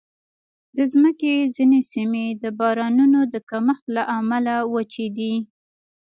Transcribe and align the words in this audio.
د 0.75 0.77
مځکې 1.01 1.33
ځینې 1.55 1.79
سیمې 1.93 2.25
د 2.43 2.45
بارانونو 2.59 3.19
د 3.33 3.35
کمښت 3.49 3.85
له 3.95 4.03
امله 4.17 4.55
وچې 4.73 5.07
دي. 5.17 5.33